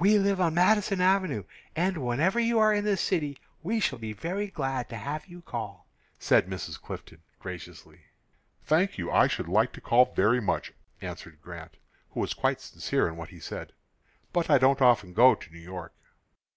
[0.00, 1.44] "We live on Madison Avenue,
[1.76, 5.42] and whenever you are in the city we shall be very glad to have you
[5.42, 5.86] call,"
[6.18, 6.74] said Mrs.
[6.82, 8.00] Clifton, graciously.
[8.64, 11.76] "Thank you; I should like to call very much," answered Grant,
[12.10, 13.72] who was quite sincere in what he said.
[14.32, 15.94] "But I don't often go to New York."